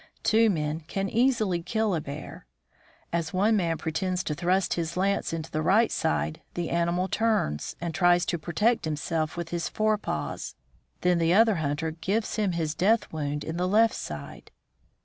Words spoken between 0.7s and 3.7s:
can easily kill a bear. As one